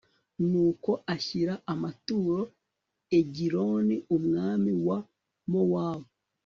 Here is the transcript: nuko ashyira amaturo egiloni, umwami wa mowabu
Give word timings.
nuko 0.49 0.91
ashyira 1.15 1.53
amaturo 1.73 2.37
egiloni, 3.19 3.97
umwami 4.15 4.71
wa 4.87 4.97
mowabu 5.51 6.09